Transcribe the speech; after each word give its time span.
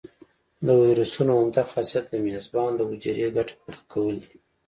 د 0.65 0.67
ویروسونو 0.81 1.31
عمده 1.39 1.63
خاصیت 1.71 2.05
د 2.09 2.15
میزبان 2.25 2.69
له 2.75 2.83
حجرې 2.89 3.27
ګټه 3.37 3.53
پورته 3.61 3.83
کول 3.93 4.15
دي. 4.23 4.33